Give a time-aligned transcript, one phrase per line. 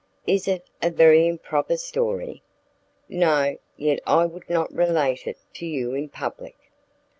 [0.25, 2.41] "Is it a very improper story?"
[3.07, 6.55] "No: yet I would not relate it to you in public."